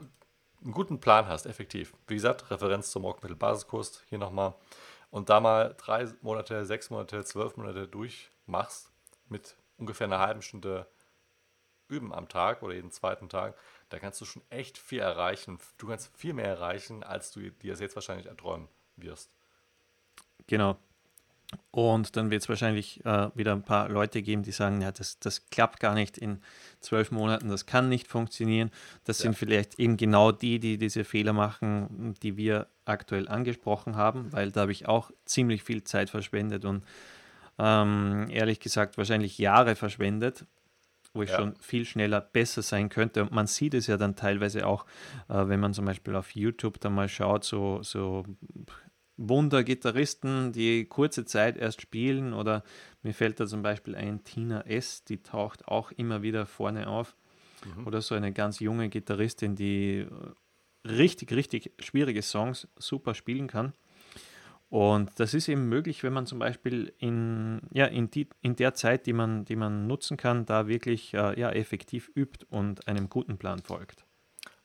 [0.62, 1.92] einen guten Plan hast, effektiv.
[2.06, 4.54] Wie gesagt, Referenz zum Rockmittel-Basiskurs hier nochmal.
[5.10, 8.90] Und da mal drei Monate, sechs Monate, zwölf Monate durchmachst
[9.28, 10.86] mit ungefähr einer halben Stunde
[11.90, 13.56] Üben am Tag oder jeden zweiten Tag,
[13.88, 15.58] da kannst du schon echt viel erreichen.
[15.78, 19.30] Du kannst viel mehr erreichen, als du dir das jetzt wahrscheinlich erträumen wirst.
[20.46, 20.78] Genau.
[21.72, 25.18] Und dann wird es wahrscheinlich äh, wieder ein paar Leute geben, die sagen, ja, das,
[25.18, 26.40] das klappt gar nicht in
[26.78, 28.70] zwölf Monaten, das kann nicht funktionieren.
[29.04, 29.24] Das ja.
[29.24, 34.52] sind vielleicht eben genau die, die diese Fehler machen, die wir aktuell angesprochen haben, weil
[34.52, 36.84] da habe ich auch ziemlich viel Zeit verschwendet und
[37.58, 40.46] ähm, ehrlich gesagt wahrscheinlich Jahre verschwendet,
[41.12, 41.36] wo ich ja.
[41.36, 43.22] schon viel schneller besser sein könnte.
[43.22, 44.86] Und man sieht es ja dann teilweise auch,
[45.28, 48.24] äh, wenn man zum Beispiel auf YouTube da mal schaut, so, so
[49.16, 52.62] Wunder-Gitarristen, die kurze Zeit erst spielen oder
[53.02, 57.16] mir fällt da zum Beispiel ein Tina S., die taucht auch immer wieder vorne auf
[57.76, 57.86] mhm.
[57.86, 60.06] oder so eine ganz junge Gitarristin, die
[60.86, 63.74] richtig, richtig schwierige Songs super spielen kann.
[64.70, 68.72] Und das ist eben möglich, wenn man zum Beispiel in, ja, in, die, in der
[68.72, 73.08] Zeit, die man, die man nutzen kann, da wirklich äh, ja, effektiv übt und einem
[73.08, 74.04] guten Plan folgt.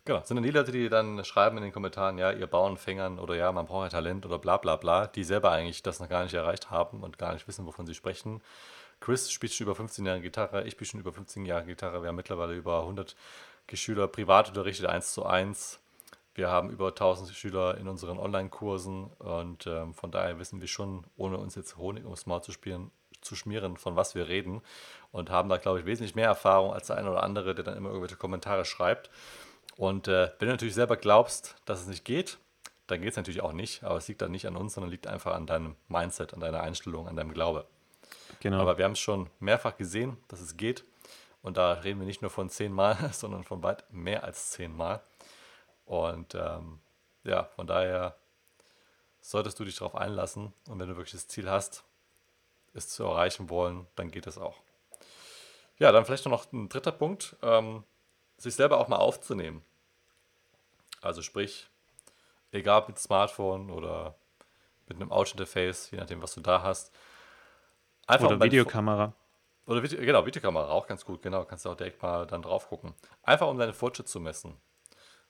[0.06, 3.36] Genau, sind dann die Leute, die dann schreiben in den Kommentaren, ja, ihr Bauernfängern oder
[3.36, 6.22] ja, man braucht ja Talent oder bla bla bla, die selber eigentlich das noch gar
[6.24, 8.44] nicht erreicht haben und gar nicht wissen, wovon sie sprechen.
[9.00, 12.10] Chris spielt schon über 15 Jahre Gitarre, ich spiele schon über 15 Jahre Gitarre, wir
[12.10, 13.16] haben mittlerweile über 100
[13.74, 15.80] Schüler privat unterrichtet, 1 zu 1.
[16.36, 21.06] Wir haben über 1000 Schüler in unseren Online-Kursen und ähm, von daher wissen wir schon,
[21.16, 24.62] ohne uns jetzt Honig ums Maul zu spielen, zu schmieren, von was wir reden
[25.12, 27.78] und haben da, glaube ich, wesentlich mehr Erfahrung als der eine oder andere, der dann
[27.78, 29.10] immer irgendwelche Kommentare schreibt.
[29.78, 32.38] Und äh, wenn du natürlich selber glaubst, dass es nicht geht,
[32.88, 33.84] dann geht es natürlich auch nicht.
[33.84, 36.62] Aber es liegt dann nicht an uns, sondern liegt einfach an deinem Mindset, an deiner
[36.62, 37.66] Einstellung, an deinem Glaube.
[38.42, 38.60] Genau.
[38.60, 40.84] Aber wir haben es schon mehrfach gesehen, dass es geht.
[41.42, 45.02] Und da reden wir nicht nur von zehnmal, sondern von weit mehr als zehnmal.
[45.86, 46.80] Und ähm,
[47.24, 48.16] ja, von daher
[49.22, 50.54] solltest du dich darauf einlassen.
[50.68, 51.84] Und wenn du wirklich das Ziel hast,
[52.74, 54.58] es zu erreichen wollen, dann geht es auch.
[55.78, 57.36] Ja, dann vielleicht noch ein dritter Punkt.
[57.42, 57.84] Ähm,
[58.38, 59.64] sich selber auch mal aufzunehmen.
[61.02, 61.70] Also sprich,
[62.52, 64.16] egal mit Smartphone oder
[64.88, 66.94] mit einem Audio-Interface, je nachdem, was du da hast.
[68.08, 69.14] Einfach oder Videokamera.
[69.68, 72.68] Oder Video, genau, Videokamera, auch ganz gut, genau, kannst du auch direkt mal dann drauf
[72.68, 72.94] gucken.
[73.24, 74.56] Einfach um deine Fortschritt zu messen.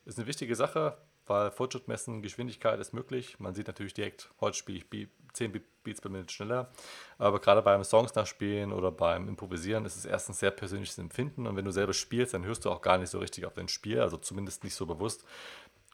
[0.06, 0.98] Ist eine wichtige Sache.
[1.28, 3.40] weil Fortschritt messen, Geschwindigkeit ist möglich.
[3.40, 6.70] Man sieht natürlich direkt, heute spiele ich 10 Beats per Minute schneller.
[7.18, 11.48] Aber gerade beim Songs nachspielen oder beim Improvisieren ist es erstens sehr persönliches Empfinden.
[11.48, 13.68] Und wenn du selber spielst, dann hörst du auch gar nicht so richtig auf dein
[13.68, 15.26] Spiel, also zumindest nicht so bewusst,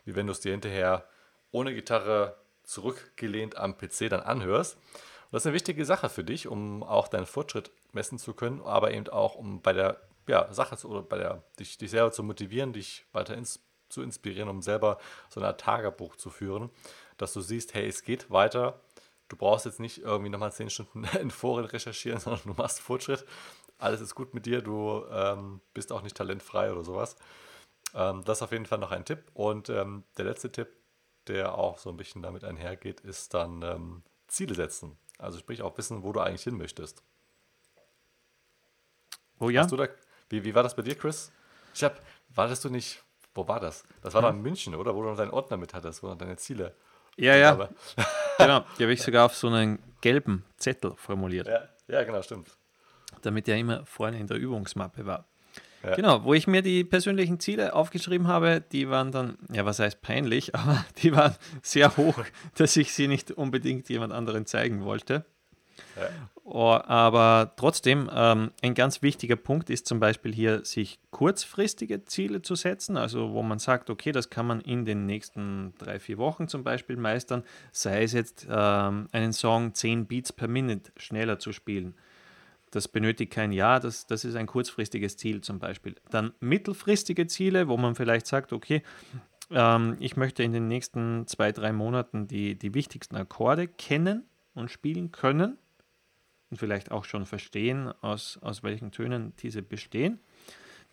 [0.03, 1.05] wie wenn du es dir hinterher
[1.51, 4.75] ohne Gitarre zurückgelehnt am PC dann anhörst.
[4.75, 8.61] Und das ist eine wichtige Sache für dich, um auch deinen Fortschritt messen zu können,
[8.61, 12.11] aber eben auch um bei der ja, Sache zu, oder bei der dich, dich selber
[12.11, 13.59] zu motivieren, dich weiter ins,
[13.91, 14.97] zu inspirieren, um selber
[15.29, 16.69] so Art Tagebuch zu führen,
[17.17, 18.81] dass du siehst, hey, es geht weiter.
[19.27, 23.25] Du brauchst jetzt nicht irgendwie nochmal zehn Stunden in Foren recherchieren, sondern du machst Fortschritt.
[23.77, 27.15] Alles ist gut mit dir, du ähm, bist auch nicht talentfrei oder sowas.
[27.93, 29.23] Ähm, das ist auf jeden Fall noch ein Tipp.
[29.33, 30.69] Und ähm, der letzte Tipp,
[31.27, 34.97] der auch so ein bisschen damit einhergeht, ist dann ähm, Ziele setzen.
[35.17, 37.03] Also sprich auch wissen, wo du eigentlich hin möchtest.
[39.39, 39.65] Oh ja?
[39.65, 39.87] Da,
[40.29, 41.31] wie, wie war das bei dir, Chris?
[41.73, 43.83] Ich hab, wartest du nicht, wo war das?
[44.01, 44.29] Das war hm.
[44.29, 44.95] doch in München, oder?
[44.95, 46.75] Wo du noch deinen Ordner mit hattest, wo du deine Ziele.
[47.17, 47.69] Ja, ja.
[48.37, 51.47] genau, die habe ich sogar auf so einen gelben Zettel formuliert.
[51.47, 52.47] Ja, ja genau, stimmt.
[53.21, 55.25] Damit der immer vorne in der Übungsmappe war.
[55.83, 55.95] Ja.
[55.95, 60.01] Genau, wo ich mir die persönlichen Ziele aufgeschrieben habe, die waren dann, ja, was heißt
[60.01, 62.23] peinlich, aber die waren sehr hoch,
[62.55, 65.25] dass ich sie nicht unbedingt jemand anderen zeigen wollte.
[65.95, 66.09] Ja.
[66.43, 72.41] Oh, aber trotzdem, ähm, ein ganz wichtiger Punkt ist zum Beispiel hier, sich kurzfristige Ziele
[72.41, 76.17] zu setzen, also wo man sagt, okay, das kann man in den nächsten drei, vier
[76.17, 81.39] Wochen zum Beispiel meistern, sei es jetzt ähm, einen Song 10 Beats per Minute schneller
[81.39, 81.95] zu spielen
[82.71, 85.95] das benötigt kein Jahr, das, das ist ein kurzfristiges Ziel zum Beispiel.
[86.09, 88.81] Dann mittelfristige Ziele, wo man vielleicht sagt, okay,
[89.51, 94.23] ähm, ich möchte in den nächsten zwei, drei Monaten die, die wichtigsten Akkorde kennen
[94.55, 95.57] und spielen können
[96.51, 100.19] und vielleicht auch schon verstehen, aus, aus welchen Tönen diese bestehen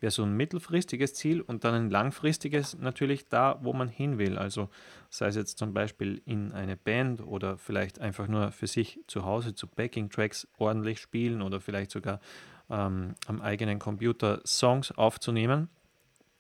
[0.01, 4.39] wäre so ein mittelfristiges Ziel und dann ein langfristiges natürlich da, wo man hin will.
[4.39, 4.69] Also
[5.11, 9.25] sei es jetzt zum Beispiel in eine Band oder vielleicht einfach nur für sich zu
[9.25, 12.21] Hause zu Backing-Tracks ordentlich spielen oder vielleicht sogar
[12.71, 15.69] ähm, am eigenen Computer Songs aufzunehmen.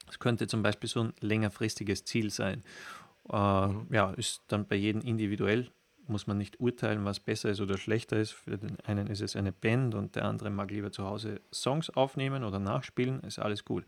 [0.07, 2.63] Das könnte zum Beispiel so ein längerfristiges Ziel sein.
[3.31, 3.87] Äh, mhm.
[3.91, 5.71] Ja, ist dann bei jedem individuell
[6.09, 8.33] muss man nicht urteilen, was besser ist oder schlechter ist.
[8.33, 11.91] Für den einen ist es eine Band und der andere mag lieber zu Hause Songs
[11.91, 13.85] aufnehmen oder nachspielen, ist alles gut.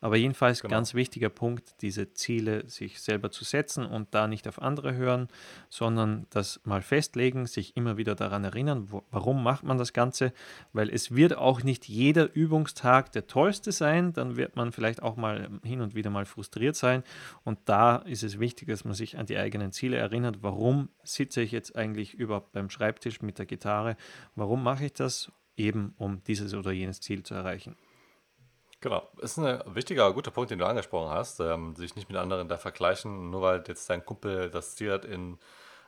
[0.00, 0.74] Aber jedenfalls genau.
[0.74, 5.28] ganz wichtiger Punkt, diese Ziele sich selber zu setzen und da nicht auf andere hören,
[5.70, 10.32] sondern das mal festlegen, sich immer wieder daran erinnern, wo, warum macht man das Ganze,
[10.72, 15.16] weil es wird auch nicht jeder Übungstag der tollste sein, dann wird man vielleicht auch
[15.16, 17.02] mal hin und wieder mal frustriert sein
[17.44, 21.42] und da ist es wichtig, dass man sich an die eigenen Ziele erinnert, warum sitze
[21.42, 23.96] ich jetzt jetzt eigentlich überhaupt beim Schreibtisch mit der Gitarre?
[24.34, 25.32] Warum mache ich das?
[25.56, 27.76] Eben um dieses oder jenes Ziel zu erreichen.
[28.80, 32.48] Genau, ist ein wichtiger, guter Punkt, den du angesprochen hast, ähm, sich nicht mit anderen
[32.48, 35.38] da vergleichen, nur weil jetzt dein Kumpel das Ziel hat, in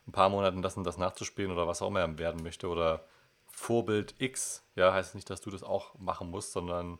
[0.06, 3.04] ein paar Monaten das und das nachzuspielen oder was auch immer er werden möchte oder
[3.48, 6.98] Vorbild X, ja, heißt nicht, dass du das auch machen musst, sondern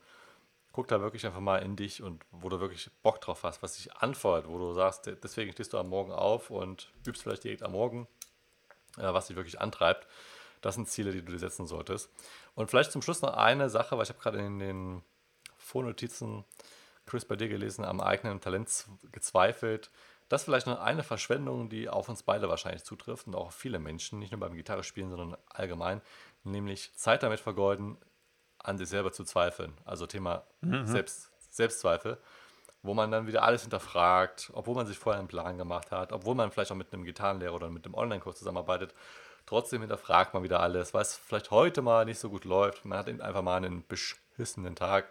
[0.71, 3.77] guck da wirklich einfach mal in dich und wo du wirklich Bock drauf hast, was
[3.77, 7.63] dich anfeuert, wo du sagst, deswegen stehst du am Morgen auf und übst vielleicht direkt
[7.63, 8.07] am Morgen
[8.97, 10.07] was dich wirklich antreibt.
[10.61, 12.09] Das sind Ziele, die du dir setzen solltest.
[12.55, 15.03] Und vielleicht zum Schluss noch eine Sache, weil ich habe gerade in den
[15.57, 16.45] Vornotizen,
[17.05, 19.91] Chris, bei dir gelesen, am eigenen Talent gezweifelt.
[20.29, 23.55] Das ist vielleicht noch eine Verschwendung, die auf uns beide wahrscheinlich zutrifft und auch auf
[23.55, 26.01] viele Menschen, nicht nur beim Gitarre spielen, sondern allgemein,
[26.43, 27.97] nämlich Zeit damit vergeuden,
[28.59, 29.73] an sich selber zu zweifeln.
[29.85, 30.85] Also Thema mhm.
[30.87, 32.17] Selbst, Selbstzweifel
[32.83, 36.35] wo man dann wieder alles hinterfragt, obwohl man sich vorher einen Plan gemacht hat, obwohl
[36.35, 38.93] man vielleicht auch mit einem Gitarrenlehrer oder mit einem Online-Kurs zusammenarbeitet.
[39.45, 42.85] Trotzdem hinterfragt man wieder alles, weil es vielleicht heute mal nicht so gut läuft.
[42.85, 45.07] Man hat eben einfach mal einen beschissenen Tag.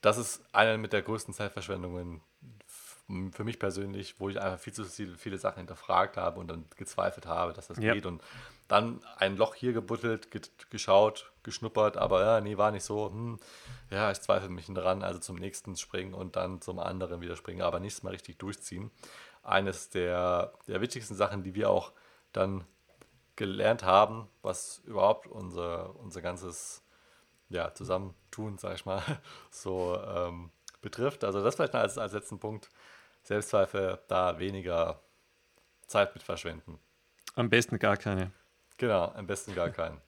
[0.00, 2.22] Das ist eine mit der größten Zeitverschwendungen
[3.32, 7.26] für mich persönlich, wo ich einfach viel zu viele Sachen hinterfragt habe und dann gezweifelt
[7.26, 7.94] habe, dass das ja.
[7.94, 8.04] geht.
[8.04, 8.22] Und
[8.68, 10.28] dann ein Loch hier gebuttelt,
[10.70, 13.10] geschaut, geschnuppert, aber ja, nee, war nicht so.
[13.10, 13.38] Hm,
[13.90, 17.62] ja, ich zweifle mich dran, also zum nächsten springen und dann zum anderen wieder springen,
[17.62, 18.90] aber nichts mal richtig durchziehen.
[19.42, 21.92] Eines der, der wichtigsten Sachen, die wir auch
[22.32, 22.64] dann
[23.36, 26.82] gelernt haben, was überhaupt unser, unser ganzes
[27.48, 29.02] ja, Zusammentun, sag ich mal,
[29.50, 30.50] so ähm,
[30.82, 31.24] betrifft.
[31.24, 32.68] Also das vielleicht als, als letzten Punkt.
[33.22, 35.00] Selbstzweifel, da weniger
[35.86, 36.78] Zeit mit verschwenden.
[37.34, 38.32] Am besten gar keine.
[38.78, 40.00] Genau, am besten gar keinen.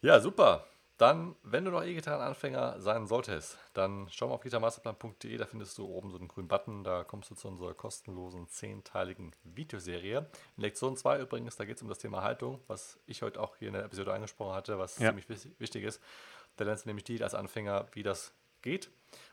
[0.00, 0.66] Ja, super.
[0.98, 5.86] Dann, wenn du noch E-Gitarren-Anfänger sein solltest, dann schau mal auf gitarmasterplan.de, da findest du
[5.86, 10.26] oben so einen grünen Button, da kommst du zu unserer kostenlosen zehnteiligen Videoserie.
[10.56, 13.56] In Lektion 2 übrigens, da geht es um das Thema Haltung, was ich heute auch
[13.56, 15.08] hier in der Episode angesprochen hatte, was ja.
[15.10, 16.00] ziemlich wichtig ist.
[16.56, 18.90] Da lernst du nämlich die als Anfänger, wie das geht.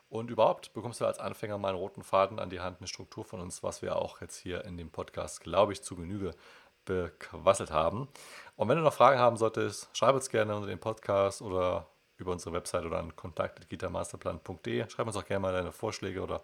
[0.10, 3.24] Und überhaupt bekommst du als Anfänger mal einen roten Faden an die Hand, eine Struktur
[3.24, 6.36] von uns, was wir auch jetzt hier in dem Podcast, glaube ich, zu Genüge
[6.86, 8.08] bequasselt haben.
[8.56, 12.32] Und wenn du noch Fragen haben solltest, schreib uns gerne unter dem Podcast oder über
[12.32, 14.90] unsere Website oder an kontakt.gitamasterplan.de.
[14.90, 16.42] Schreib uns auch gerne mal deine Vorschläge oder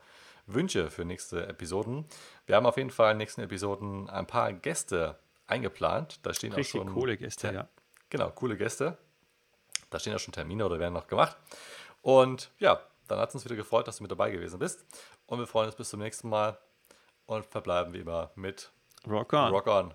[0.47, 2.05] Wünsche für nächste Episoden.
[2.45, 6.25] Wir haben auf jeden Fall in den nächsten Episoden ein paar Gäste eingeplant.
[6.25, 7.67] Da stehen Richtig auch schon coole Gäste, ja.
[8.09, 8.97] Genau, coole Gäste.
[9.89, 11.37] Da stehen auch schon Termine oder werden noch gemacht.
[12.01, 14.85] Und ja, dann hat es uns wieder gefreut, dass du mit dabei gewesen bist.
[15.25, 16.57] Und wir freuen uns bis zum nächsten Mal
[17.25, 18.71] und verbleiben wie immer mit
[19.07, 19.51] Rock on.
[19.51, 19.93] Rock on.